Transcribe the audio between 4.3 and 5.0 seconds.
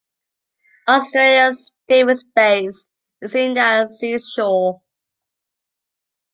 shore.